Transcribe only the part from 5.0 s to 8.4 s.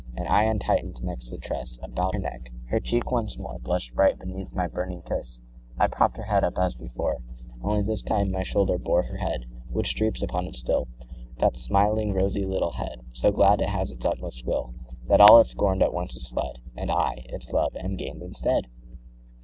kiss: I propp'd her head up as before, Only, this time